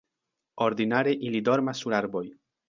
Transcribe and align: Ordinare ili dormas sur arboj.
Ordinare 0.67 1.13
ili 1.29 1.43
dormas 1.51 1.83
sur 1.85 1.97
arboj. 1.99 2.25